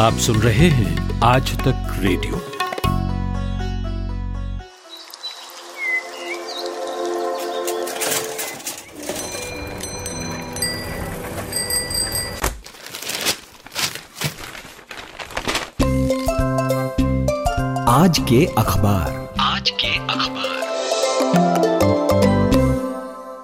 आप 0.00 0.12
सुन 0.12 0.36
रहे 0.36 0.68
हैं 0.68 1.20
आज 1.20 1.58
तक 1.58 1.96
रेडियो। 1.98 2.36
आज 17.88 18.18
के 18.18 18.46
अखबार। 18.58 19.34
आज 19.40 19.70
के 19.70 19.98
अखबार। 19.98 20.60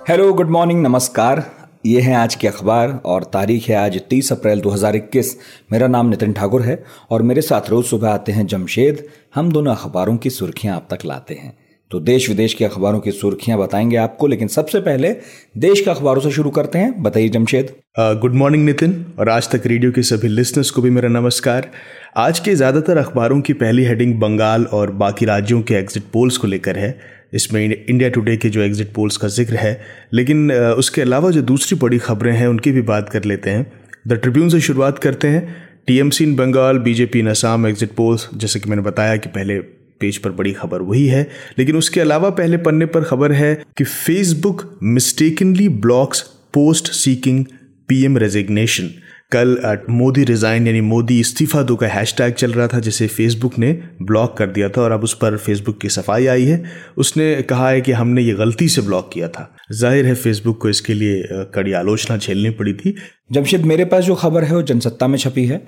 हेलो 0.09 0.33
गुड 0.33 0.51
मॉर्निंग 0.51 0.83
नमस्कार। 0.83 1.56
ये 1.87 2.01
है 2.01 2.15
आज 2.15 2.35
के 2.35 2.47
अखबार 2.49 2.91
और 3.05 3.25
तारीख 3.25 3.69
है 3.69 3.75
आज 3.77 3.99
30 4.11 4.31
अप्रैल 4.33 4.61
2021 4.61 5.29
मेरा 5.73 5.87
नाम 5.87 6.09
नितिन 6.09 6.33
ठाकुर 6.33 6.63
है 6.63 6.83
और 7.11 7.23
मेरे 7.23 7.43
साथ 7.43 7.69
रोज 7.71 7.85
सुबह 7.85 8.09
आते 8.09 8.33
हैं 8.33 8.47
जमशेद। 8.47 9.05
हम 9.35 9.53
दोनों 9.53 9.75
अखबारों 9.75 10.17
की 10.17 10.31
सुर्खियाँ 10.31 10.77
आप 10.77 10.89
तक 10.91 11.05
लाते 11.07 11.35
हैं। 11.35 11.57
तो 11.91 12.01
देश 12.01 12.29
विदेश 12.29 12.55
के 12.55 12.65
अखबारों 12.65 13.01
की 13.01 13.11
सुर्खियाँ 13.11 13.59
बताएँगे 13.59 13.97
आपको, 13.97 14.27
लेकिन 14.27 14.49
सबसे 14.49 14.81
पहले 14.81 15.15
देश 15.59 15.81
के 15.81 15.91
अखबारों 15.91 16.21
से 16.21 16.31
शुरू 16.31 16.51
करते 16.51 16.79
हैं। 16.79 17.03
बताइए 17.03 17.29
जमशेद। 17.29 17.75
गुड 18.01 18.35
मॉर्निंग 18.35 18.65
नितिन, 18.65 19.05
और 19.19 19.29
आज 19.29 19.51
तक 19.51 19.67
रेडियो 19.67 19.93
के 19.93 20.03
सभी 20.03 20.29
लिसनर्स 20.29 20.71
को 20.71 20.83
भी 20.83 20.91
मेरा 20.91 21.09
नमस्कार। 21.11 21.71
आज 22.17 22.39
के 22.39 22.55
ज़्यादातर 22.55 22.99
अखबारों 22.99 23.41
की 23.41 23.53
पहली 23.53 23.85
हेडिंग 23.85 24.21
बंगाल 24.21 24.65
और 24.65 24.91
बाकी 24.95 25.27
राज्यों 25.27 25.63
के 25.63 25.75
एग्जिट 25.75 26.03
पोल्स 26.13 26.37
को 26.37 26.47
लेकर 26.47 26.79
है। 26.79 27.16
इसमें 27.33 27.63
इंडिया 27.63 28.09
टुडे 28.09 28.37
के 28.37 28.49
जो 28.49 28.61
एग्जिट 28.63 28.93
पोल्स 28.95 29.17
का 29.17 29.29
ज़िक्र 29.29 29.57
है। 29.57 29.81
लेकिन 30.15 30.53
उसके 30.53 31.03
अलावा 31.03 31.31
जो 31.31 31.43
दूसरी 31.43 31.79
बड़ी 31.79 31.99
खबरें 31.99 32.33
हैं, 32.33 32.47
उनकी 32.49 32.73
भी 32.73 32.83
बात 32.85 33.09
कर 33.09 33.25
लेते 33.25 33.51
हैं। 33.51 33.67
द 34.09 34.13
ट्रिब्यून 34.13 34.49
से 34.49 34.61
शुरुआत 34.61 34.99
करते 34.99 35.29
हैं। 35.29 35.57
TMC 35.87 36.25
in 36.25 36.35
Bengal 36.37 36.79
BJP 36.79 37.19
in 37.19 37.29
Assam 37.29 37.67
exit 37.67 37.91
polls 37.97 38.29
जैसे 38.35 38.61
कि 38.61 38.71
मैंने 38.71 38.83
बताया 38.83 39.17
कि 39.17 39.29
पहले 39.29 39.59
पेज 40.01 40.17
पर 40.19 40.31
बड़ी 40.31 40.53
खबर 40.53 40.83
वही 40.83 41.07
है। 41.07 41.27
लेकिन 41.59 41.77
उसके 41.77 42.01
अलावा 42.01 42.31
पहले 42.31 42.57
पन्ने 42.57 42.87
पर 42.87 43.05
खबर 43.05 43.33
है 43.33 43.55
कि 43.77 43.85
Facebook 43.85 44.79
mistakenly 44.83 45.69
blocks 45.69 46.21
post 46.55 46.93
seeking 46.93 47.45
PM 47.89 48.19
resignation 48.19 48.91
कल 49.33 49.79
मोदी 49.91 50.25
रिजाइन 50.25 50.67
यानी 50.67 50.81
मोदी 50.81 51.19
इस्तीफा 51.21 51.63
दो 51.63 51.77
का 51.77 51.87
हैशटैग 51.87 52.35
चल 52.35 52.53
रहा 52.53 52.67
था, 52.69 52.79
जिसे 52.81 53.07
फेसबुक 53.07 53.59
ने 53.59 53.73
ब्लॉक 54.03 54.37
कर 54.37 54.47
दिया 54.49 54.69
था, 54.69 54.81
और 54.83 54.93
अब 54.93 55.05
उस 55.05 55.15
पर 55.15 55.37
फेसबुक 55.37 55.81
की 55.81 55.89
सफ़ाई 55.89 56.27
आई 56.27 56.45
है। 56.45 56.63
उसने 56.97 57.43
कहा 57.43 57.71
है 57.71 57.81
कि 57.81 57.93
हमने 57.93 58.23
ये 58.23 58.35
गलती 58.35 58.69
से 58.69 58.83
ब्लॉक 58.83 59.11
किया 59.13 59.29
था। 59.29 59.51
ज़ाहिर 59.73 60.07
है 60.07 60.15
फेसबुक 60.15 60.61
को 60.63 60.69
इसके 60.69 60.95
लिए 60.95 61.23
कड़ी 61.55 61.73
आलोचना 61.73 62.17
झेलनी 62.17 62.51
पड़ी 62.51 62.73
थी। 62.75 62.95
जमशेद, 63.33 63.65
मेरे 63.65 63.85
पास 63.85 64.05
जो 64.05 64.15
खबर 64.15 64.45
है 64.45 64.55
वो 64.55 64.63
जनसत्ता 64.63 65.07
में 65.07 65.19
छपी 65.19 65.47
है, 65.47 65.63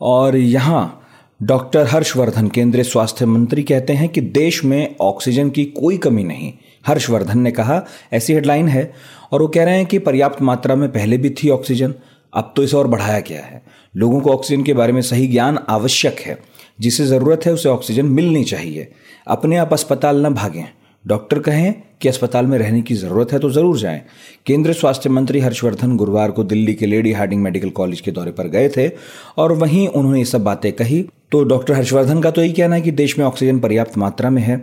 और 0.00 0.36
यहाँ 0.36 1.02
डॉक्टर 1.40 1.86
हर्षवर्धन, 1.86 2.48
केंद्रीय 2.48 2.84
स्वास्थ्य 2.84 3.26
मंत्री, 3.26 3.62
कहते 3.62 3.92
हैं 3.92 4.08
कि 4.08 4.20
देश 4.20 4.64
में 4.64 4.96
ऑक्सीजन 5.00 5.50
की 5.50 5.64
कोई 5.72 5.96
कमी 5.98 6.24
नहीं। 6.24 6.52
हर्षवर्धन 6.86 7.38
ने 7.38 7.50
कहा, 7.50 7.82
ऐसी 8.12 8.32
हेडलाइन 8.32 8.68
है, 8.68 8.92
और 9.32 9.42
वो 9.42 9.48
कह 9.48 9.64
रहे 9.64 9.76
हैं 9.76 9.86
कि 9.86 9.98
पर्याप्त 10.00 10.42
मात्रा 10.42 10.74
में 10.74 10.88
पहले 10.92 11.18
भी 11.18 11.30
थी 11.38 11.50
ऑक्सीजन 11.50 11.94
अब 12.36 12.52
तो 12.56 12.62
इसे 12.62 12.76
और 12.76 12.86
बढ़ाया 12.86 13.20
गया 13.20 13.40
है। 13.40 13.62
लोगों 13.96 14.20
को 14.20 14.30
ऑक्सीजन 14.30 14.62
के 14.62 14.74
बारे 14.74 14.92
में 14.92 15.00
सही 15.02 15.26
ज्ञान 15.26 15.58
आवश्यक 15.68 16.20
है। 16.20 16.38
जिसे 16.80 17.04
ज़रूरत 17.06 17.46
है, 17.46 17.52
उसे 17.52 17.68
ऑक्सीजन 17.68 18.06
मिलनी 18.06 18.44
चाहिए। 18.44 18.88
अपने 19.26 19.56
आप 19.56 19.72
अस्पताल 19.72 20.26
न 20.26 20.34
भागें। 20.34 20.64
डॉक्टर 21.04 21.38
कहें 21.38 21.74
कि 22.00 22.08
अस्पताल 22.08 22.46
में 22.46 22.58
रहने 22.58 22.80
की 22.82 22.94
ज़रूरत 22.94 23.32
है 23.32 23.38
तो 23.38 23.50
ज़रूर 23.50 23.78
जाएँ। 23.78 24.00
केंद्रीय 24.46 24.74
स्वास्थ्य 24.74 25.10
मंत्री 25.10 25.40
हर्षवर्धन 25.40 25.96
गुरुवार 25.96 26.30
को 26.30 26.44
दिल्ली 26.44 26.74
के 26.74 26.86
लेडी 26.86 27.12
हार्डिंग 27.12 27.42
मेडिकल 27.42 27.70
कॉलेज 27.70 28.00
के 28.00 28.10
दौरे 28.10 28.30
पर 28.30 28.48
गए 28.48 28.68
थे 28.68 28.90
और 29.36 29.52
वहीं 29.52 29.86
उन्होंने 29.88 30.18
ये 30.18 30.24
सब 30.24 30.44
बातें 30.44 30.72
कही। 30.72 31.04
तो 31.32 31.42
डॉक्टर 31.44 31.74
हर्षवर्धन 31.74 32.20
का 32.20 32.30
तो 32.30 32.42
यही 32.42 32.52
कहना 32.52 32.76
है 32.76 32.82
कि 32.82 32.90
देश 32.90 33.18
में 33.18 33.24
ऑक्सीजन 33.26 33.58
पर्याप्त 33.58 33.98
मात्रा 33.98 34.30
में 34.30 34.42
है। 34.42 34.56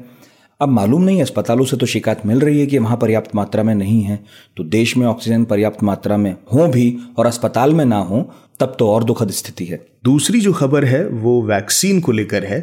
अब 0.61 0.69
मालूम 0.69 1.01
नहीं, 1.01 1.21
अस्पतालों 1.21 1.65
से 1.65 1.77
तो 1.77 1.85
शिकायत 1.85 2.25
मिल 2.25 2.39
रही 2.39 2.59
है 2.59 2.65
कि 2.65 2.77
वहाँ 2.77 2.97
पर्याप्त 2.97 3.35
मात्रा 3.35 3.63
में 3.63 3.73
नहीं 3.75 4.01
है। 4.01 4.19
तो 4.57 4.63
देश 4.63 4.95
में 4.97 5.05
ऑक्सीजन 5.07 5.43
पर्याप्त 5.43 5.83
मात्रा 5.83 6.17
में 6.17 6.35
हो 6.53 6.67
भी 6.67 6.97
और 7.17 7.25
अस्पताल 7.25 7.73
में 7.73 7.85
ना 7.85 7.97
हो, 7.97 8.21
तब 8.59 8.75
तो 8.79 8.89
और 8.89 9.03
दुखद 9.03 9.31
स्थिति 9.31 9.65
है। 9.65 9.79
दूसरी 10.03 10.39
जो 10.39 10.53
खबर 10.53 10.85
है, 10.85 11.07
वो 11.07 11.41
वैक्सीन 11.41 11.99
को 11.99 12.11
लेकर 12.11 12.45
है। 12.45 12.61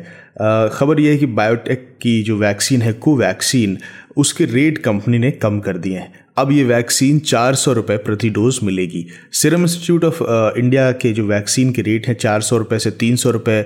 खबर 0.73 1.01
यह 1.01 1.11
है 1.11 1.17
कि 1.17 1.27
बायोटेक 1.27 1.89
की 2.03 2.23
जो 2.23 2.37
वैक्सीन 2.37 2.83
है, 2.83 2.93
कोवैक्सीन, 2.93 3.78
उसके 4.17 4.45
रेट 4.45 4.78
कंपनी 4.78 5.19
ने 5.19 5.31
कम 5.31 5.61
कर 5.61 5.78
दिए 5.78 5.99
हैं। 5.99 6.12
अब 6.39 6.53
ये 6.53 6.65
वैक्सीन 6.65 7.19
चार 7.19 7.55
सौ 7.55 7.72
रुपये 7.72 7.97
प्रति 7.97 8.28
डोज 8.31 8.59
मिलेगी। 8.62 9.07
सिरम 9.33 9.62
इंस्टीट्यूट 9.62 10.05
ऑफ़ 10.05 10.22
इंडिया 10.59 10.91
के 10.93 11.12
जो 11.12 11.27
वैक्सीन 11.27 11.72
के 11.72 11.83
रेट 11.83 12.07
हैं, 12.09 12.15
चार 12.15 12.41
सौ 12.41 12.57
रुपये 12.57 12.78
से 12.78 12.91
तीन 12.91 13.17
सौ 13.17 13.31
रुपये 13.31 13.62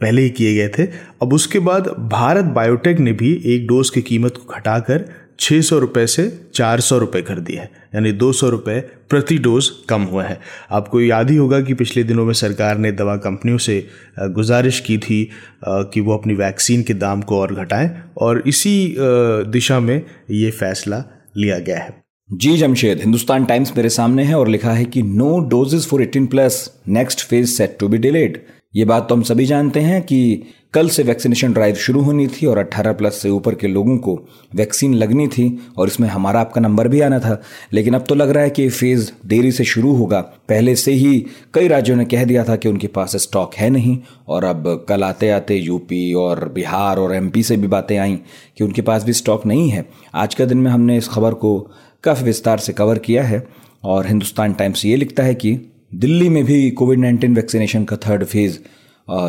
पहले 0.00 0.22
ही 0.22 0.30
किए 0.30 0.54
गए 0.54 0.68
थे। 0.68 0.88
अब 1.22 1.32
उसके 1.32 1.58
बाद 1.60 1.88
भारत 2.12 2.44
बायोटेक 2.54 2.98
ने 2.98 3.12
भी 3.12 3.32
एक 3.46 3.66
डोज 3.66 3.90
की 3.90 4.02
कीमत 4.02 4.36
को 4.36 4.54
घटाकर 4.54 5.08
छः 5.40 5.60
सौ 5.60 5.78
रुपये 5.78 6.06
से 6.06 6.26
चार 6.54 6.80
सौ 6.80 6.96
रुपये 6.98 7.20
कर 7.22 7.38
दिया 7.40 7.62
है। 7.62 7.70
यानी 7.94 8.10
दो 8.12 8.30
सौ 8.32 8.48
रुपये 8.48 8.80
प्रति 9.10 9.36
डोज 9.38 9.68
कम 9.88 10.02
हुआ 10.02 10.24
है। 10.24 10.38
आपको 10.70 11.00
याद 11.00 11.30
ही 11.30 11.36
होगा 11.36 11.60
कि 11.60 11.74
पिछले 11.74 12.02
दिनों 12.04 12.24
में 12.24 12.32
सरकार 12.34 12.78
ने 12.78 12.92
दवा 12.92 13.16
कंपनियों 13.18 13.58
से 13.58 13.84
गुजारिश 14.20 14.80
की 14.80 14.98
थी 14.98 15.22
कि 15.64 16.00
वो 16.00 16.14
अपनी 16.14 16.34
वैक्सीन 16.34 16.82
के 16.82 16.94
दाम 16.94 17.22
को 17.22 17.38
और 17.38 17.54
घटाएँ 17.54 17.90
और 18.18 18.42
इसी 18.46 18.94
दिशा 18.98 19.80
में 19.80 20.02
ये 20.30 20.50
फैसला 20.50 21.02
लिया 21.36 21.58
गया 21.58 21.78
है। 21.78 21.98
जी, 22.30 22.56
जमशेद, 22.56 22.98
हिंदुस्तान 22.98 23.44
टाइम्स 23.44 23.72
मेरे 23.76 23.88
सामने 23.88 24.24
है 24.24 24.34
और 24.34 24.48
लिखा 24.48 24.72
है 24.72 24.84
कि 24.84 25.02
no 25.02 25.38
doses 25.50 25.86
for 25.86 26.02
eighteen 26.02 26.26
plus, 26.26 26.70
next 26.88 27.28
phase 27.28 27.50
set 27.50 27.76
to 27.80 27.88
be 27.88 27.98
delayed. 27.98 28.42
ये 28.74 28.84
बात 28.84 29.08
तो 29.08 29.14
हम 29.14 29.22
सभी 29.22 29.44
जानते 29.46 29.80
हैं 29.80 30.02
कि 30.02 30.42
कल 30.74 30.88
से 30.88 31.02
वैक्सीनेशन 31.02 31.52
ड्राइव 31.52 31.74
शुरू 31.74 32.00
होनी 32.00 32.26
थी 32.26 32.46
और 32.46 32.58
18 32.58 32.92
प्लस 32.92 33.14
से 33.14 33.30
ऊपर 33.30 33.54
के 33.54 33.68
लोगों 33.68 33.98
को 33.98 34.28
वैक्सीन 34.54 34.94
लगनी 34.94 35.28
थी 35.28 35.58
और 35.78 35.88
इसमें 35.88 36.08
हमारा 36.08 36.40
आपका 36.40 36.60
नंबर 36.60 36.88
भी 36.88 37.00
आना 37.00 37.18
था। 37.18 37.42
लेकिन 37.72 37.94
अब 37.94 38.04
तो 38.08 38.14
लग 38.14 38.30
रहा 38.30 38.42
है 38.42 38.50
कि 38.50 38.68
फ़ेज़ 38.68 39.10
देरी 39.26 39.52
से 39.52 39.64
शुरू 39.64 39.92
होगा। 39.92 40.20
पहले 40.20 40.76
से 40.76 40.92
ही 40.92 41.26
कई 41.54 41.68
राज्यों 41.68 41.96
ने 41.96 42.04
कह 42.04 42.24
दिया 42.24 42.44
था 42.44 42.56
कि 42.56 42.68
उनके 42.68 42.86
पास 42.86 43.16
स्टॉक 43.16 43.54
है 43.54 43.70
नहीं 43.70 43.98
और 44.28 44.44
अब 44.44 44.86
कल 44.88 45.04
आते 45.04 45.30
आते 45.30 45.56
यूपी 45.56 46.12
और 46.14 46.48
बिहार 46.48 46.98
और 46.98 47.14
एमपी 47.14 47.42
से 47.42 47.56
भी 47.56 47.66
बातें 47.66 47.98
आई 47.98 48.18
कि 48.58 48.64
उनके 48.64 48.82
पास 48.82 49.04
भी 49.04 49.12
स्टॉक 49.12 49.46
नहीं 49.46 49.70
है। 49.70 49.88
आज 50.14 50.34
का 50.34 50.44
दिन 50.44 50.58
में 50.58 50.70
हमने 50.70 50.96
इस 50.96 51.08
खबर 51.08 51.34
को 51.34 51.70
काफ़ी 52.04 52.24
विस्तार 52.24 52.58
से 52.58 52.72
कवर 52.72 52.98
किया 52.98 53.22
है 53.22 53.46
और 53.84 54.06
हिंदुस्तान 54.06 54.52
टाइम्स 54.52 54.84
ये 54.84 54.96
लिखता 54.96 55.22
है 55.22 55.34
कि 55.34 55.69
दिल्ली 55.92 56.28
में 56.28 56.44
भी 56.44 56.70
कोविड 56.70 56.98
नाइन्टीन 56.98 57.34
वैक्सीनेशन 57.34 57.84
का 57.84 57.96
थर्ड 57.98 58.24
फ़ेज़ 58.24 58.58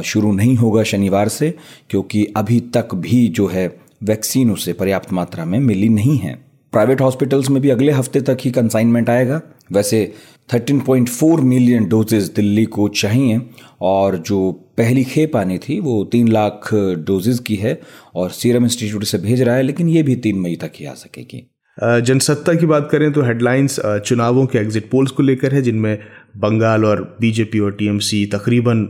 शुरू 0.03 0.31
नहीं 0.31 0.55
होगा 0.55 0.83
शनिवार 0.83 1.27
से, 1.27 1.53
क्योंकि 1.89 2.25
अभी 2.37 2.59
तक 2.75 2.93
भी 2.95 3.27
जो 3.27 3.47
है 3.47 3.67
वैक्सीन 4.03 4.51
उसे 4.51 4.73
पर्याप्त 4.73 5.13
मात्रा 5.13 5.45
में 5.45 5.59
मिली 5.59 5.89
नहीं 5.89 6.17
है। 6.17 6.33
प्राइवेट 6.73 7.01
हॉस्पिटल्स 7.01 7.49
में 7.49 7.61
भी 7.61 7.69
अगले 7.69 7.91
हफ़्ते 7.91 8.21
तक 8.21 8.37
ही 8.41 8.51
कंसाइनमेंट 8.51 9.09
आएगा। 9.09 9.41
वैसे 9.71 10.13
13.4 10.49 11.41
मिलियन 11.41 11.87
डोजेज 11.89 12.29
दिल्ली 12.35 12.65
को 12.65 12.87
चाहिए, 12.87 13.41
और 13.81 14.17
जो 14.17 14.51
पहली 14.77 15.03
खेप 15.03 15.35
आनी 15.35 15.57
थी 15.57 15.79
वो 15.79 16.03
तीन 16.03 16.27
लाख 16.27 16.69
डोजेज 16.73 17.39
की 17.39 17.55
है, 17.55 17.79
और 18.15 18.29
सीरम 18.31 18.63
इंस्टीट्यूट 18.63 19.03
से 19.03 19.17
भेज 19.17 19.41
रहा 19.41 19.55
है, 19.55 19.63
लेकिन 19.63 19.89
ये 19.89 20.03
भी 20.03 20.15
तीन 20.15 20.39
मई 20.39 20.55
तक 20.55 20.71
ही 20.75 20.85
आ 20.85 20.93
सकेगी। 20.93 21.47
जनसत्ता 21.77 22.53
की 22.53 22.65
बात 22.65 22.87
करें 22.91 23.11
तो 23.13 23.21
हेडलाइंस 23.21 23.79
चुनावों 24.05 24.45
के 24.45 24.57
एग्जिट 24.59 24.89
पोल्स 24.91 25.11
को 25.11 25.23
लेकर 25.23 25.53
है, 25.53 25.61
जिनमें 25.61 25.97
बंगाल 26.37 26.85
और 26.85 27.01
बीजेपी 27.21 27.59
और 27.59 27.71
टीएमसी 27.71 28.25
तकरीबन 28.25 28.83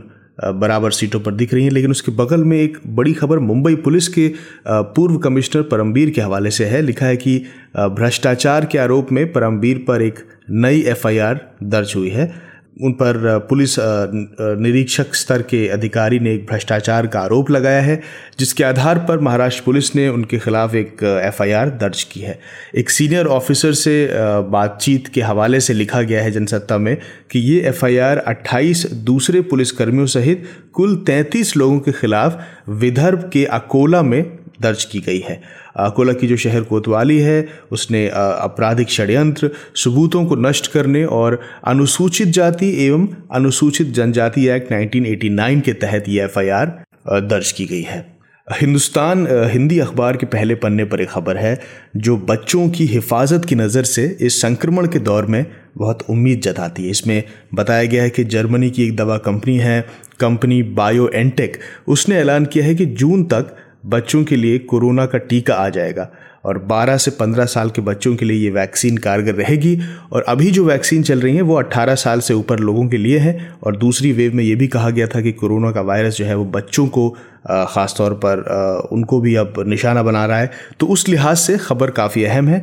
बराबर 0.54 0.90
सीटों 0.90 1.20
पर 1.20 1.32
दिख 1.32 1.52
रही 1.54 1.64
हैं, 1.64 1.70
लेकिन 1.70 1.90
उसके 1.90 2.12
बगल 2.12 2.44
में 2.44 2.56
एक 2.58 2.78
बड़ी 2.96 3.12
खबर 3.14 3.38
मुंबई 3.40 3.74
पुलिस 3.76 4.08
के 4.08 4.28
पूर्व 4.68 5.16
कमिश्नर 5.18 5.62
परमबीर 5.62 6.10
के 6.10 6.20
हवाले 6.20 6.50
से 6.50 6.64
है। 6.64 6.80
लिखा 6.82 7.06
है 7.06 7.16
कि 7.16 7.38
भ्रष्टाचार 7.76 8.64
के 8.64 8.78
आरोप 8.78 9.12
में 9.12 9.26
परमबीर 9.32 9.84
पर 9.88 10.02
एक 10.02 10.18
नई 10.50 10.80
एफआईआर 10.82 11.40
दर्ज 11.64 11.92
हुई 11.96 12.10
है। 12.10 12.32
उन 12.76 12.92
पर 12.92 13.38
पुलिस 13.48 13.74
निरीक्षक 13.78 15.14
स्तर 15.14 15.42
के 15.42 15.66
अधिकारी 15.68 16.18
ने 16.18 16.32
एक 16.34 16.46
भ्रष्टाचार 16.46 17.06
का 17.06 17.20
आरोप 17.20 17.50
लगाया 17.50 17.80
है, 17.80 18.00
जिसके 18.38 18.64
आधार 18.64 18.98
पर 18.98 19.20
महाराष्ट्र 19.20 19.62
पुलिस 19.64 19.94
ने 19.96 20.08
उनके 20.08 20.38
खिलाफ 20.38 20.74
एक 20.74 21.02
एफआईआर 21.02 21.70
दर्ज 21.70 22.02
की 22.02 22.20
है। 22.20 22.38
एक 22.74 22.90
सीनियर 22.90 23.26
ऑफिसर 23.26 23.72
से 23.72 24.08
बातचीत 24.50 25.08
के 25.08 25.20
हवाले 25.20 25.60
से 25.60 25.74
लिखा 25.74 26.02
गया 26.02 26.22
है 26.22 26.30
जनसत्ता 26.30 26.78
में 26.78 26.96
कि 27.30 27.38
ये 27.38 27.60
एफआईआर 27.68 28.24
28 28.28 28.86
दूसरे 29.04 29.40
पुलिसकर्मियों 29.40 30.06
सहित 30.06 30.48
कुल 30.72 30.96
33 31.08 31.56
लोगों 31.56 31.78
के 31.80 31.92
खिलाफ 31.92 32.40
विदर्भ 32.68 33.30
के 33.32 33.44
अकोला 33.44 34.02
में 34.02 34.22
दर्ज 34.60 34.84
की 34.84 35.00
गई 35.00 35.20
है। 35.20 35.40
अकोला 35.76 36.12
की 36.12 36.26
जो 36.26 36.36
शहर 36.36 36.62
कोतवाली 36.62 37.18
है, 37.18 37.48
उसने 37.72 38.08
आपराधिक 38.08 38.90
षड्यंत्र, 38.90 39.50
सबूतों 39.74 40.24
को 40.24 40.36
नष्ट 40.38 40.72
करने 40.72 41.04
और 41.04 41.40
अनुसूचित 41.64 42.28
जाति 42.28 42.70
एवं 42.86 43.08
अनुसूचित 43.34 43.92
जनजाति 43.92 44.48
एक्ट 44.48 44.72
1989 44.72 45.60
के 45.60 45.72
तहत 45.74 46.08
ये 46.08 46.24
एफआईआर 46.24 46.82
दर्ज 47.08 47.52
की 47.52 47.66
गई 47.66 47.82
है। 47.82 48.10
हिंदुस्तान 48.48 49.26
हिंदी 49.50 49.78
अखबार 49.78 50.16
के 50.16 50.26
पहले 50.26 50.54
पन्ने 50.54 50.84
पर 50.84 51.00
एक 51.00 51.08
खबर 51.08 51.36
है, 51.36 51.58
जो 51.96 52.16
बच्चों 52.18 52.68
की 52.68 52.86
हिफाजत 52.86 53.44
की 53.44 53.54
नज़र 53.54 53.84
से 53.84 54.04
इस 54.20 54.40
संक्रमण 54.42 54.86
के 54.86 54.98
दौर 54.98 55.26
में 55.26 55.44
बहुत 55.78 56.02
उम्मीद 56.10 56.40
जताती 56.40 56.84
है। 56.84 56.90
इसमें 56.90 57.22
बताया 57.54 57.84
गया 57.84 58.02
है 58.02 58.10
कि 58.10 58.24
जर्मनी 58.24 58.70
की 58.70 58.84
एक 58.84 58.96
दवा 58.96 59.16
कंपनी 59.18 59.56
है, 59.58 59.80
कंपनी 60.20 60.62
बायो 60.62 61.08
एनटेक 61.14 61.58
उसने 61.88 62.16
ऐलान 62.16 62.44
किया 62.44 62.64
है 62.64 62.74
कि 62.74 62.86
जून 62.86 63.24
तक 63.24 63.56
बच्चों 63.86 64.24
के 64.24 64.36
लिए 64.36 64.58
कोरोना 64.58 65.06
का 65.06 65.18
टीका 65.18 65.54
आ 65.54 65.68
जाएगा 65.68 66.08
और 66.44 66.58
12 66.68 66.96
से 66.96 67.10
15 67.10 67.46
साल 67.46 67.70
के 67.70 67.82
बच्चों 67.82 68.16
के 68.16 68.24
लिए 68.24 68.36
ये 68.36 68.50
वैक्सीन 68.50 68.96
कारगर 68.96 69.34
रहेगी 69.34 69.80
और 70.12 70.22
अभी 70.22 70.50
जो 70.50 70.64
वैक्सीन 70.64 71.02
चल 71.02 71.20
रही 71.20 71.36
है 71.36 71.42
वो 71.42 71.62
18 71.62 71.94
साल 71.94 72.20
से 72.20 72.34
ऊपर 72.34 72.58
लोगों 72.58 72.88
के 72.88 72.96
लिए 72.96 73.18
है 73.18 73.54
और 73.62 73.76
दूसरी 73.76 74.12
वेव 74.12 74.34
में 74.34 74.44
ये 74.44 74.54
भी 74.54 74.68
कहा 74.68 74.90
गया 74.90 75.06
था 75.06 75.20
कि 75.20 75.32
कोरोना 75.32 75.70
का 75.72 75.80
वायरस 75.80 76.16
जो 76.16 76.24
है 76.24 76.36
वो 76.36 76.44
बच्चों 76.44 76.86
को 76.86 77.08
ख़ास 77.48 77.94
तौर 77.98 78.14
पर 78.14 78.44
उनको 78.92 79.20
भी 79.20 79.34
अब 79.34 79.54
निशाना 79.66 80.02
बना 80.02 80.26
रहा 80.26 80.38
है। 80.38 80.50
तो 80.80 80.86
उस 80.86 81.08
लिहाज 81.08 81.36
से 81.36 81.58
खबर 81.58 81.90
काफ़ी 81.90 82.24
अहम 82.24 82.48
है। 82.48 82.58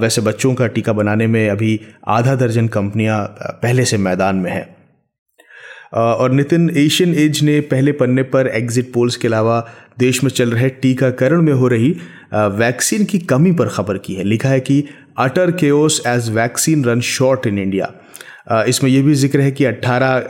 वैसे 0.00 0.20
बच्चों 0.20 0.54
का 0.54 0.66
टीका 0.66 0.92
बनाने 0.92 1.26
में 1.26 1.48
अभी 1.50 1.80
आधा 2.08 2.34
दर्जन 2.34 2.68
कंपनियाँ 2.68 3.24
पहले 3.42 3.84
से 3.84 3.98
मैदान 3.98 4.36
में 4.36 4.50
हैं। 4.50 4.75
और 5.92 6.32
नितिन 6.32 6.70
एशियन 6.76 7.14
एज 7.14 7.42
ने 7.42 7.60
पहले 7.66 7.92
पन्ने 7.92 8.22
पर 8.26 8.46
एग्जिट 8.46 8.92
पोल्स 8.92 9.16
के 9.16 9.28
अलावा 9.28 9.60
देश 9.98 10.22
में 10.24 10.30
चल 10.30 10.50
रहे 10.50 10.68
टीकाकरण 10.82 11.42
में 11.42 11.52
हो 11.52 11.68
रही 11.68 11.90
वैक्सीन 12.34 13.04
की 13.04 13.18
कमी 13.18 13.52
पर 13.52 13.68
खबर 13.68 13.98
की 13.98 14.14
है। 14.14 14.24
लिखा 14.24 14.48
है 14.48 14.60
कि 14.60 14.82
utter 15.18 15.50
chaos 15.50 16.02
as 16.06 16.30
vaccine 16.30 16.84
run 16.84 17.00
short 17.10 17.46
in 17.46 17.58
India 17.58 17.92
इसमें 18.68 18.90
यह 18.90 19.02
भी 19.02 19.14
ज़िक्र 19.14 19.40
है 19.40 19.50
कि 19.50 19.64
18 19.64 20.20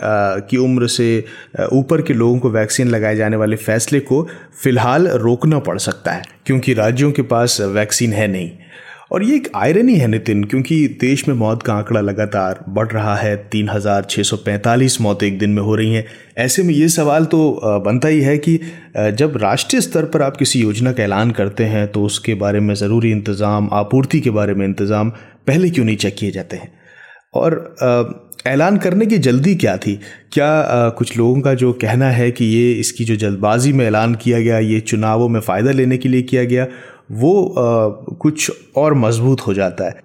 की 0.51 0.57
उम्र 0.57 0.87
से 0.89 1.25
ऊपर 1.73 2.03
के 2.03 2.15
लोगों 2.15 2.39
को 2.39 2.51
वैक्सीन 2.51 2.89
लगाए 2.89 3.17
जाने 3.17 3.37
वाले 3.37 3.57
फैसले 3.57 4.01
को 4.01 4.23
फ़िलहाल 4.63 5.09
रोकना 5.09 5.59
पड़ 5.59 5.79
सकता 5.79 6.13
है, 6.13 6.23
क्योंकि 6.47 6.75
राज्यों 6.75 7.11
के 7.13 7.23
पास 7.25 7.61
वैक्सीन 7.61 8.13
है 8.13 8.27
नहीं। 8.29 8.51
और 9.11 9.23
ये 9.23 9.35
एक 9.37 9.49
आयरनी 9.57 9.95
है 9.97 10.07
नितिन, 10.07 10.43
क्योंकि 10.45 10.87
देश 11.01 11.27
में 11.29 11.35
मौत 11.37 11.63
का 11.63 11.75
आंकड़ा 11.75 12.01
लगातार 12.01 12.65
बढ़ 12.69 12.89
रहा 12.89 13.15
है। 13.17 13.37
तीन 13.51 13.69
हज़ार 13.69 14.07
छः 14.11 14.23
सौ 14.23 14.37
पैंतालीस 14.37 15.01
मौतें 15.01 15.27
एक 15.27 15.39
दिन 15.39 15.51
में 15.51 15.63
हो 15.63 15.75
रही 15.75 15.93
हैं। 15.93 16.05
ऐसे 16.39 16.63
में 16.63 16.73
ये 16.75 16.89
सवाल 16.89 17.25
तो 17.27 17.81
बनता 17.85 18.09
ही 18.09 18.21
है 18.21 18.37
कि 18.39 18.59
जब 18.97 19.37
राष्ट्रीय 19.43 19.81
स्तर 19.83 20.05
पर 20.07 20.23
आप 20.23 20.37
किसी 20.37 20.61
योजना 20.61 20.93
का 20.93 21.03
ऐलान 21.03 21.31
करते 21.33 21.65
हैं 21.67 21.87
तो 21.93 22.03
उसके 22.05 22.35
बारे 22.37 22.61
में 22.61 22.75
ज़रूरी 22.75 23.11
इंतज़ाम, 23.11 23.69
आपूर्ति 23.73 24.21
के 24.21 24.31
बारे 24.31 24.55
में 24.55 24.67
इंतज़ाम 24.67 25.11
पहले 25.47 25.71
क्यों 25.71 25.85
नहीं 25.85 25.97
चेक 25.97 26.17
किए 26.19 26.31
जाते 26.31 26.57
हैं? 26.57 26.73
और 27.35 28.26
ऐलान 28.47 28.77
करने 28.77 29.07
की 29.07 29.19
जल्दी 29.19 29.55
क्या 29.55 29.77
थी? 29.77 29.99
क्या 30.33 30.49
आ, 30.49 30.89
कुछ 30.89 31.17
लोगों 31.17 31.41
का 31.41 31.55
जो 31.55 31.73
कहना 31.75 32.11
है 32.11 32.31
कि 32.31 32.45
ये 32.47 32.73
इसकी 32.73 33.05
जो 33.05 33.17
जल्दबाजी 33.17 33.73
में 33.73 33.87
ऐलान 33.87 34.15
किया 34.15 34.41
गया 34.41 34.59
ये 34.61 34.81
चुनावों 34.83 35.29
में 35.29 35.41
फ़ायदा 35.41 35.71
लेने 35.73 35.99
के 35.99 36.09
लिए 36.09 36.23
किया 36.23 36.45
गया 36.45 36.67
वो 37.13 37.45
आ, 37.49 37.89
कुछ 38.15 38.51
और 38.77 38.95
मज़बूत 38.97 39.47
हो 39.47 39.55
जाता 39.55 39.85
है? 39.85 40.05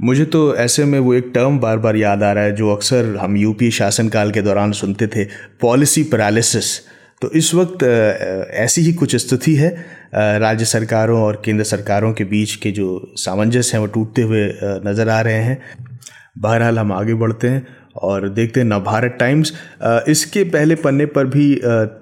मुझे 0.00 0.24
तो 0.24 0.54
ऐसे 0.56 0.84
में 0.84 0.98
वो 0.98 1.14
एक 1.14 1.30
टर्म 1.34 1.58
बार 1.58 1.78
बार 1.78 1.96
याद 1.96 2.22
आ 2.22 2.32
रहा 2.32 2.44
है 2.44 2.54
जो 2.56 2.70
अक्सर 2.72 3.16
हम 3.20 3.36
यूपी 3.36 3.70
शासनकाल 3.70 4.30
के 4.30 4.42
दौरान 4.42 4.72
सुनते 4.72 5.06
थे 5.06 5.24
पॉलिसी 5.60 6.02
पैरालिसिस। 6.04 6.78
तो 7.22 7.30
इस 7.30 7.54
वक्त 7.54 7.82
ऐसी 8.54 8.80
ही 8.80 8.92
कुछ 8.92 9.16
स्थिति 9.16 9.54
है 9.54 9.68
राज्य 10.14 10.64
सरकारों 10.64 11.20
और 11.22 11.40
केंद्र 11.44 11.64
सरकारों 11.64 12.12
के 12.12 12.24
बीच 12.24 12.54
के 12.54 12.70
जो 12.70 13.12
सामंजस्य 13.16 13.76
हैं 13.76 13.80
वो 13.80 13.86
टूटते 13.86 14.22
हुए 14.22 14.46
नज़र 14.86 15.08
आ 15.08 15.20
रहे 15.20 15.42
हैं। 15.42 15.58
बहरहाल 16.40 16.78
हम 16.78 16.92
आगे 16.92 17.14
बढ़ते 17.14 17.48
हैं 17.48 17.66
और 18.02 18.28
देखते 18.28 18.60
हैं 18.60 18.66
नवभारत 18.66 19.16
टाइम्स। 19.20 19.52
इसके 20.08 20.44
पहले 20.44 20.74
पन्ने 20.74 21.06
पर 21.06 21.26
भी 21.26 21.46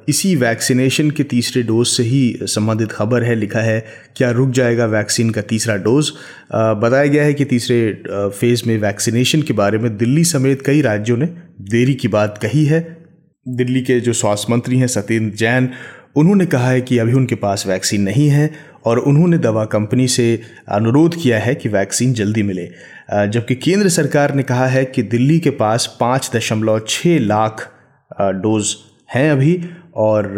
इसी 0.09 0.35
वैक्सीनेशन 0.37 1.11
के 1.11 1.23
तीसरे 1.25 1.63
डोज 1.63 1.87
से 1.87 2.03
ही 2.03 2.39
संबंधित 2.43 2.93
खबर 2.93 3.23
है, 3.23 3.35
लिखा 3.35 3.61
है, 3.61 3.85
क्या 4.17 4.31
रुक 4.31 4.51
जाएगा 4.51 4.87
वैक्सीन 4.87 5.31
का 5.31 5.41
तीसरा 5.43 5.77
डोज? 5.79 6.11
बताया 6.53 7.07
गया 7.07 7.25
है 7.25 7.35
कि 7.35 7.45
तीसरे 7.45 8.03
फ़ेज़ 8.31 8.63
में 8.67 8.77
वैक्सीनेशन 8.79 9.43
के 9.43 9.53
बारे 9.55 9.79
में 9.79 9.97
दिल्ली 9.97 10.25
समेत 10.25 10.63
कई 10.67 10.81
राज्यों 10.83 11.17
ने 11.17 11.27
देरी 11.71 11.95
की 11.95 12.09
बात 12.09 12.39
कही 12.43 12.65
है। 12.65 12.81
दिल्ली 13.47 13.81
के 13.81 14.01
जो 14.01 14.13
स्वास्थ्य 14.13 14.53
मंत्री 14.53 14.79
हैं, 14.79 14.87
सत्येंद्र 14.87 15.37
जैन, 15.37 15.69
उन्होंने 16.17 16.47
कहा 16.47 16.71
है 16.71 16.81
कि 16.81 16.99
अभी 16.99 17.13
उनके 17.13 17.35
पास 17.35 17.67
वैक्सीन 17.67 18.03
नहीं 18.03 18.29
है 18.29 18.51
और 18.87 18.99
उन्होंने 18.99 19.39
दवा 19.39 19.65
कंपनी 19.65 20.07
से 20.09 20.41
अनुरोध 20.69 21.17
किया 21.23 21.39
है 21.39 21.55
कि 21.55 21.69
वैक्सीन 21.69 22.13
जल्दी 22.13 22.43
मिले। 22.43 22.69
जबकि 23.09 23.55
केंद्र 23.55 23.89
सरकार 23.89 24.35
ने 24.35 24.43
कहा 24.43 24.67
है 24.67 24.85
कि 24.85 25.03
दिल्ली 25.03 25.39
के 25.39 25.51
पास 25.51 25.97
पाँच 26.01 26.31
दशमलव 26.35 26.81
छः 26.89 27.19
लाख 27.21 27.69
डोज 28.21 28.75
हैं 29.15 29.31
अभी 29.31 29.61
और 29.97 30.35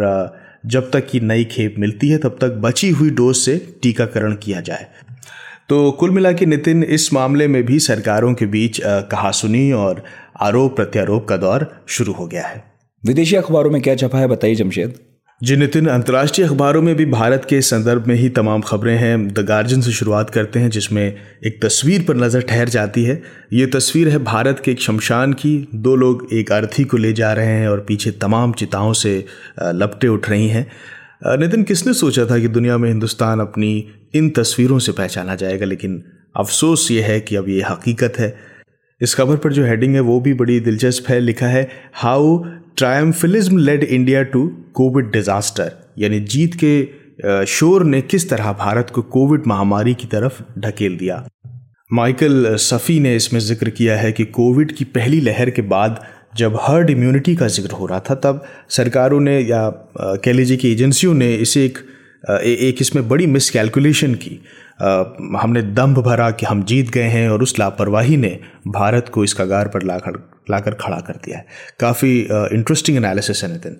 जब 0.65 0.89
तक 0.91 1.07
कि 1.09 1.19
नई 1.19 1.43
खेप 1.43 1.75
मिलती 1.79 2.09
है 2.09 2.17
तब 2.17 2.37
तक 2.41 2.51
बची 2.61 2.89
हुई 2.89 3.09
डोज 3.09 3.35
से 3.35 3.57
टीकाकरण 3.81 4.35
किया 4.35 4.61
जाए। 4.61 4.87
तो 5.69 5.91
कुल 5.91 6.11
मिला 6.11 6.31
के 6.31 6.45
नितिन, 6.45 6.83
इस 6.83 7.13
मामले 7.13 7.47
में 7.47 7.63
भी 7.63 7.79
सरकारों 7.79 8.33
के 8.33 8.45
बीच 8.45 8.81
कहा 8.85 9.31
सुनी 9.31 9.71
और 9.71 10.03
आरोप 10.41 10.75
प्रत्यारोप 10.75 11.27
का 11.27 11.37
दौर 11.37 11.67
शुरू 11.87 12.13
हो 12.13 12.27
गया 12.27 12.47
है। 12.47 12.63
विदेशी 13.03 13.35
अखबारों 13.35 13.71
में 13.71 13.81
क्या 13.81 13.95
छपा 13.95 14.19
है 14.19 14.27
बताइए 14.27 14.55
जमशेद। 14.55 14.93
जी 15.41 15.55
नितिन 15.55 15.87
अंतर्राष्ट्रीय 15.87 16.45
अखबारों 16.47 16.81
में 16.81 16.95
भी 16.95 17.05
भारत 17.05 17.45
के 17.49 17.61
संदर्भ 17.61 18.07
में 18.07 18.13
ही 18.15 18.27
तमाम 18.29 18.61
खबरें 18.61 18.95
हैं 18.97 19.27
द 19.27 19.39
गार्जियन 19.39 19.81
से 19.81 19.91
शुरुआत 19.91 20.29
करते 20.29 20.59
हैं, 20.59 20.69
जिसमें 20.69 21.15
एक 21.45 21.61
तस्वीर 21.63 22.03
पर 22.07 22.15
नज़र 22.15 22.41
ठहर 22.41 22.69
जाती 22.69 23.03
है। 23.03 23.21
ये 23.53 23.65
तस्वीर 23.65 24.09
है 24.09 24.17
भारत 24.17 24.61
के 24.65 24.71
एक 24.71 24.81
शमशान 24.81 25.33
की। 25.33 25.67
दो 25.75 25.95
लोग 25.95 26.27
एक 26.33 26.51
अर्थी 26.51 26.83
को 26.83 26.97
ले 26.97 27.13
जा 27.13 27.33
रहे 27.33 27.45
हैं 27.47 27.67
और 27.67 27.79
पीछे 27.79 28.11
तमाम 28.11 28.53
चिताओं 28.53 28.93
से 28.93 29.17
लपटे 29.61 30.07
उठ 30.07 30.29
रही 30.29 30.47
हैं। 30.47 30.65
नितिन, 31.37 31.63
किसने 31.63 31.93
सोचा 31.93 32.25
था 32.25 32.39
कि 32.39 32.47
दुनिया 32.49 32.77
में 32.77 32.89
हिंदुस्तान 32.89 33.39
अपनी 33.39 33.73
इन 34.15 34.29
तस्वीरों 34.29 34.79
से 34.79 34.91
पहचाना 34.91 35.35
जाएगा? 35.35 35.65
लेकिन 35.65 36.01
अफसोस 36.37 36.89
ये 36.91 37.01
है 37.01 37.19
कि 37.19 37.35
अब 37.35 37.49
ये 37.49 37.61
हकीकत 37.61 38.19
है। 38.19 38.35
इस 39.01 39.15
खबर 39.15 39.35
पर 39.35 39.53
जो 39.53 39.65
हेडिंग 39.65 39.93
है, 39.95 39.99
वो 40.01 40.19
भी 40.19 40.33
बड़ी 40.33 40.59
दिलचस्प 40.59 41.09
है। 41.09 41.19
लिखा 41.19 41.47
है, 41.47 41.69
how 41.93 42.43
triumphalism 42.77 43.57
led 43.57 43.83
India 43.83 44.23
to 44.23 44.47
COVID 44.73 45.11
disaster 45.11 45.71
यानी 45.99 46.19
जीत 46.19 46.55
के 46.63 47.45
शोर 47.45 47.83
ने 47.85 48.01
किस 48.01 48.29
तरह 48.29 48.51
भारत 48.59 48.89
को 48.89 49.01
कोविड 49.01 49.47
महामारी 49.47 49.93
की 49.93 50.07
तरफ़ 50.07 50.41
ढकेल 50.59 50.97
दिया? 50.97 51.25
माइकल 51.93 52.55
सफ़ी 52.55 52.99
ने 52.99 53.15
इसमें 53.15 53.39
ज़िक्र 53.39 53.69
किया 53.69 53.97
है 53.97 54.11
कि 54.11 54.25
कोविड 54.25 54.71
की 54.71 54.85
पहली 54.85 55.19
लहर 55.21 55.49
के 55.49 55.61
बाद 55.61 55.99
जब 56.37 56.57
हर्ड 56.61 56.89
इम्यूनिटी 56.89 57.35
का 57.35 57.47
ज़िक्र 57.47 57.71
हो 57.71 57.85
रहा 57.85 57.99
था, 57.99 58.15
तब 58.15 58.43
सरकारों 58.69 59.19
ने 59.19 59.39
या 59.39 59.69
कह 59.97 60.33
लीजिए 60.33 60.57
कि 60.57 60.71
एजेंसियों 60.71 61.13
ने 61.13 61.33
इसे 61.35 61.65
एक 61.65 61.79
एक 62.43 62.81
इसमें 62.81 63.07
बड़ी 63.09 63.27
मिसकैलकुलेशन 63.27 64.13
की। 64.15 64.39
हमने 65.41 65.61
दम्भ 65.61 65.99
भरा 65.99 66.29
कि 66.31 66.45
हम 66.45 66.63
जीत 66.63 66.89
गए 66.89 67.07
हैं 67.09 67.29
और 67.29 67.43
उस 67.43 67.57
लापरवाही 67.59 68.17
ने 68.17 68.39
भारत 68.67 69.09
को 69.09 69.23
इस 69.23 69.33
कगार 69.33 69.67
पर 69.67 69.83
ला 69.83 69.97
लाकर 70.51 70.73
खड़ा 70.73 70.99
कर 71.07 71.13
दिया 71.25 71.37
है। 71.37 71.45
काफ़ी 71.79 72.19
इंटरेस्टिंग 72.31 72.97
एनालिसिस 72.97 73.43
है 73.43 73.51
नितिन। 73.51 73.77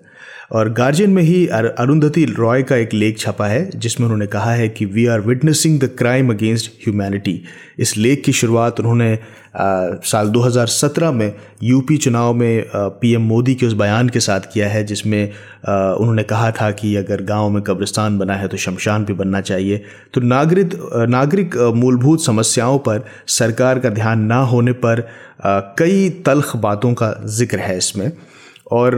और 0.52 0.68
गार्जियन 0.72 1.10
में 1.10 1.22
ही 1.22 1.46
अरुंधति 1.48 2.24
रॉय 2.24 2.62
का 2.62 2.76
एक 2.76 2.92
लेख 2.94 3.18
छपा 3.18 3.46
है, 3.46 3.70
जिसमें 3.70 4.06
उन्होंने 4.06 4.26
कहा 4.26 4.52
है 4.54 4.68
कि 4.68 4.84
we 4.86 5.06
are 5.06 5.20
witnessing 5.20 5.78
the 5.80 5.84
crime 5.98 6.30
against 6.30 6.70
humanity 6.84 7.40
इस 7.78 7.96
लेख 7.96 8.22
की 8.24 8.32
शुरुआत 8.32 8.80
उन्होंने 8.80 9.18
साल 9.54 10.28
2017 10.30 11.12
में 11.12 11.32
यूपी 11.62 11.96
चुनाव 11.96 12.32
में 12.34 12.64
पीएम 12.74 13.22
मोदी 13.22 13.54
के 13.54 13.66
उस 13.66 13.72
बयान 13.74 14.08
के 14.08 14.20
साथ 14.20 14.40
किया 14.52 14.68
है, 14.68 14.82
जिसमें 14.84 15.24
उन्होंने 15.24 16.22
कहा 16.24 16.50
था 16.50 16.70
कि 16.70 16.94
अगर 16.96 17.22
गाँव 17.24 17.50
में 17.50 17.62
कब्रिस्तान 17.62 18.18
बना 18.18 18.34
है 18.34 18.48
तो 18.48 18.56
शमशान 18.56 19.04
भी 19.04 19.12
बनना 19.12 19.40
चाहिए। 19.42 19.82
तो 20.14 20.20
नागरिक 20.20 20.74
नागरिक 21.08 21.56
मूलभूत 21.76 22.24
समस्याओं 22.24 22.78
पर 22.80 23.04
सरकार 23.30 23.78
का 23.78 23.90
ध्यान 23.90 24.24
ना 24.24 24.40
होने 24.46 24.72
पर 24.84 25.06
कई 25.78 26.08
तलख 26.26 26.56
बातों 26.58 26.92
का 26.94 27.14
ज़िक्र 27.28 27.58
है 27.58 27.76
इसमें। 27.78 28.10
और 28.72 28.94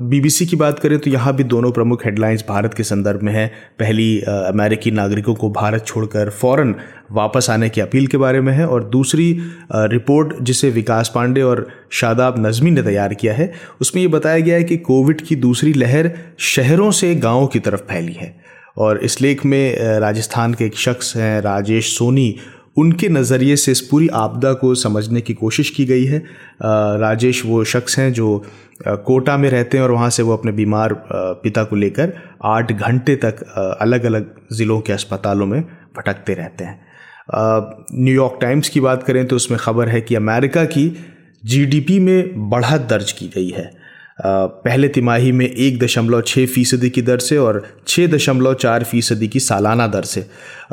बीबीसी 0.00 0.46
की 0.46 0.56
बात 0.56 0.78
करें 0.78 0.98
तो 0.98 1.10
यहाँ 1.10 1.34
भी 1.36 1.44
दोनों 1.44 1.70
प्रमुख 1.72 2.04
हेडलाइंस 2.04 2.44
भारत 2.48 2.74
के 2.74 2.82
संदर्भ 2.82 3.22
में 3.22 3.32
है। 3.32 3.46
पहली 3.78 4.20
अमेरिकी 4.20 4.90
नागरिकों 4.90 5.34
को 5.34 5.50
भारत 5.50 5.84
छोड़कर 5.86 6.30
फ़ौरन 6.30 6.74
वापस 7.12 7.50
आने 7.50 7.68
की 7.68 7.80
अपील 7.80 8.06
के 8.06 8.16
बारे 8.16 8.40
में 8.40 8.52
है 8.52 8.66
और 8.66 8.84
दूसरी 8.84 9.32
रिपोर्ट 9.72 10.34
जिसे 10.42 10.70
विकास 10.70 11.12
पांडे 11.14 11.42
और 11.42 11.66
शादाब 11.92 12.34
नज़मी 12.46 12.70
ने 12.70 12.82
तैयार 12.82 13.14
किया 13.14 13.34
है, 13.34 13.52
उसमें 13.80 14.02
ये 14.02 14.08
बताया 14.08 14.38
गया 14.38 14.56
है 14.56 14.64
कि 14.64 14.76
कोविड 14.76 15.20
की 15.20 15.36
दूसरी 15.36 15.72
लहर 15.72 16.10
शहरों 16.38 16.90
से 16.90 17.14
गाँव 17.16 17.46
की 17.46 17.58
तरफ़ 17.58 17.80
फैली 17.82 18.12
है। 18.12 18.34
और 18.78 18.98
इस 18.98 19.20
लेख 19.22 19.44
में 19.44 19.76
राजस्थान 20.00 20.54
के 20.54 20.64
एक 20.64 20.76
शख्स 20.78 21.16
हैं, 21.16 21.40
राजेश 21.40 21.96
सोनी 21.96 22.34
उनके 22.76 23.08
नज़रिए 23.08 23.56
से 23.56 23.72
इस 23.72 23.80
पूरी 23.80 24.08
आपदा 24.14 24.52
को 24.52 24.74
समझने 24.74 25.20
की 25.20 25.34
कोशिश 25.34 25.70
की 25.70 25.84
गई 25.84 26.04
है। 26.04 26.18
राजेश 27.00 27.44
वो 27.46 27.62
शख्स 27.64 27.98
हैं 27.98 28.12
जो 28.12 28.42
कोटा 28.86 29.36
में 29.36 29.48
रहते 29.50 29.76
हैं 29.76 29.84
और 29.84 29.90
वहाँ 29.90 30.10
से 30.10 30.22
वो 30.22 30.32
अपने 30.32 30.52
बीमार 30.52 30.94
पिता 31.42 31.64
को 31.64 31.76
लेकर 31.76 32.12
आठ 32.44 32.72
घंटे 32.72 33.16
तक 33.16 33.42
अलग 33.80 34.04
अलग 34.04 34.30
ज़िलों 34.52 34.80
के 34.80 34.92
अस्पतालों 34.92 35.46
में 35.46 35.60
भटकते 35.96 36.34
रहते 36.34 36.64
हैं। 36.64 36.78
न्यूयॉर्क 37.94 38.38
टाइम्स 38.40 38.68
की 38.68 38.80
बात 38.80 39.02
करें 39.02 39.26
तो 39.26 39.36
उसमें 39.36 39.58
खबर 39.60 39.88
है 39.88 40.00
कि 40.00 40.14
अमेरिका 40.14 40.64
की 40.64 40.88
जीडीपी 41.44 41.98
में 42.00 42.50
बढ़त 42.50 42.86
दर्ज 42.90 43.12
की 43.12 43.26
गई 43.26 43.48
है। 43.48 43.70
पहले 44.20 44.88
तिमाही 44.88 45.32
में 45.32 45.46
एक 45.46 45.78
दशमलव 45.78 46.22
छः 46.26 46.46
फ़ीसदी 46.46 46.90
की 46.90 47.02
दर 47.02 47.18
से 47.18 47.36
और 47.36 47.62
छः 47.88 48.06
दशमलव 48.06 48.54
चार 48.54 48.84
फ़ीसदी 48.84 49.28
की 49.28 49.40
सालाना 49.40 49.86
दर 49.86 50.02
से। 50.04 50.26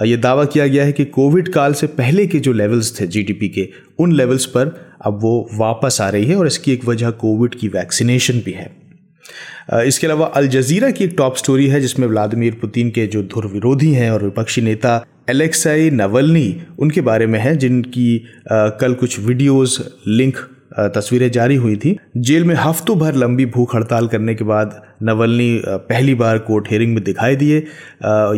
ये 0.06 0.18
दावा 0.18 0.46
किया 0.46 0.68
गया 0.68 0.86
है 0.86 0.92
कि 0.92 1.06
कोविड 1.08 1.54
काल 1.54 1.74
से 1.74 1.88
पहले 1.88 2.26
के 2.28 2.40
जो 2.40 2.54
लेवल्स 2.54 3.00
थे 3.00 3.08
जीडीपी 3.08 3.50
के, 3.50 3.68
उन 4.00 4.16
लेवल्स 4.16 4.46
पर 4.48 4.76
अब 5.06 5.20
वो 5.22 5.50
वापस 5.54 5.98
आ 6.02 6.10
रही 6.10 6.26
है 6.26 6.36
और 6.36 6.48
इसकी 6.48 6.74
एक 6.74 6.86
वजह 6.86 7.10
कोविड 7.22 7.56
की 7.56 7.68
वैक्सीनेशन 7.68 8.42
भी 8.46 8.52
है। 8.52 8.76
इसके 9.78 10.08
अलावा 10.08 10.26
अल 10.28 10.48
जजीरा 10.48 10.90
की 10.92 11.04
एक 11.04 11.14
टॉप 11.18 11.36
स्टोरी 11.36 11.68
है 11.68 11.80
जिसमें 11.82 12.08
व्लादिमीर 12.08 12.58
पुतिन 12.62 12.90
के 12.90 13.06
जो 13.08 13.24
धुर 13.24 13.48
विरोधी 13.48 13.92
हैं 13.94 14.12
और 14.12 14.24
विपक्षी 14.24 14.62
नेता 14.62 15.04
एलेक्साई 15.30 15.90
नवलनी, 15.90 16.62
उनके 16.80 17.02
बारे 17.02 17.26
में 17.28 17.40
है, 17.40 17.56
जिनकी 17.58 18.24
कल 18.52 18.94
कुछ 18.94 19.20
वीडियोस 19.20 19.80
लिंक 20.08 20.38
तस्वीरें 20.80 21.32
जारी 21.32 21.56
हुई 21.56 21.76
थी। 21.76 21.98
जेल 22.18 22.44
में 22.44 22.56
हफ्तों 22.56 22.98
भर 23.00 23.16
लंबी 23.16 23.46
भूख 23.46 23.76
हड़ताल 23.76 24.08
करने 24.08 24.36
के 24.36 24.44
बाद 24.44 24.82
नवलनी 25.04 25.62
पहली 25.68 26.16
बार 26.16 26.38
कोर्ट 26.40 26.70
हेयरिंग 26.70 26.94
में 26.94 27.04
दिखाई 27.04 27.36
दिए। 27.36 27.58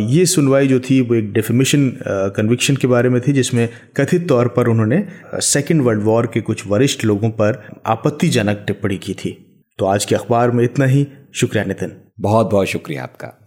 ये 0.08 0.26
सुनवाई 0.26 0.68
जो 0.68 0.80
थी, 0.80 1.00
वो 1.00 1.14
एक 1.14 1.32
डेफिमेशन 1.32 1.90
कन्विक्शन 2.36 2.76
के 2.76 2.86
बारे 2.86 3.08
में 3.08 3.20
थी, 3.20 3.32
जिसमें 3.32 3.68
कथित 3.96 4.28
तौर 4.28 4.48
पर 4.48 4.68
उन्होंने 4.68 5.04
सेकेंड 5.34 5.82
वर्ल्ड 5.82 6.02
वॉर 6.02 6.26
के 6.26 6.40
कुछ 6.40 6.66
वरिष्ठ 6.66 7.04
लोगों 7.04 7.30
पर 7.30 7.62
आपत्तिजनक 7.86 8.64
टिप्पणी 8.66 8.96
की 8.96 9.14
थी। 9.14 9.64
तो 9.78 9.86
आज 9.86 10.04
के 10.04 10.14
अखबार 10.14 10.50
में 10.50 10.64
इतना 10.64 10.84
ही। 10.84 11.06
शुक्रिया 11.34 11.64
नितिन। 11.64 11.92
बहुत 12.20 12.50
बहुत 12.50 12.66
शुक्रिया 12.66 13.02
आपका। 13.02 13.39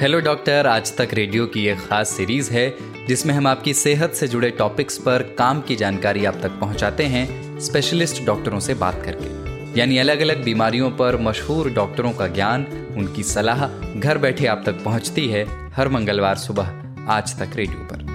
हेलो 0.00 0.18
डॉक्टर 0.20 0.66
आज 0.66 0.96
तक 0.96 1.08
रेडियो 1.12 1.46
की 1.46 1.64
एक 1.66 1.78
खास 1.80 2.08
सीरीज़ 2.08 2.50
है, 2.52 2.74
जिसमें 3.06 3.32
हम 3.34 3.46
आपकी 3.46 3.72
सेहत 3.74 4.14
से 4.14 4.26
जुड़े 4.28 4.50
टॉपिक्स 4.50 4.98
पर 4.98 5.22
काम 5.38 5.60
की 5.60 5.76
जानकारी 5.76 6.24
आप 6.24 6.40
तक 6.42 6.58
पहुंचाते 6.60 7.04
हैं 7.04 7.58
स्पेशलिस्ट 7.60 8.22
डॉक्टरों 8.24 8.60
से 8.60 8.74
बात 8.74 9.02
करके। 9.04 9.80
यानी 9.80 9.98
अलग 9.98 10.20
अलग 10.20 10.44
बीमारियों 10.44 10.90
पर 10.90 11.16
मशहूर 11.20 11.70
डॉक्टरों 11.70 12.12
का 12.12 12.26
ज्ञान, 12.26 12.66
उनकी 12.96 13.22
सलाह 13.22 13.66
घर 14.00 14.18
बैठे 14.18 14.46
आप 14.46 14.62
तक 14.66 14.84
पहुँचती 14.84 15.28
है 15.28 15.46
हर 15.72 15.88
मंगलवार 15.88 16.36
सुबह 16.36 16.72
आज 17.08 17.38
तक 17.38 17.56
रेडियो 17.56 17.88
पर। 17.92 18.05